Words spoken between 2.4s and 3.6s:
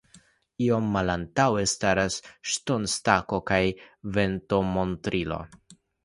ŝtonstako kaj